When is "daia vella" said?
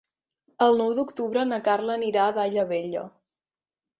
2.37-3.07